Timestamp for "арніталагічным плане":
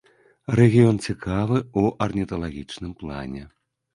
2.07-3.43